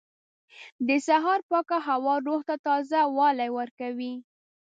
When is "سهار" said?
1.07-1.39